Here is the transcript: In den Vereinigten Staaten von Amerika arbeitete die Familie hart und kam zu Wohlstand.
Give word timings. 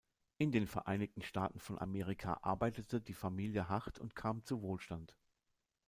In 0.39 0.51
den 0.51 0.65
Vereinigten 0.65 1.21
Staaten 1.21 1.59
von 1.59 1.77
Amerika 1.77 2.39
arbeitete 2.41 3.01
die 3.01 3.13
Familie 3.13 3.69
hart 3.69 3.99
und 3.99 4.15
kam 4.15 4.43
zu 4.43 4.63
Wohlstand. 4.63 5.15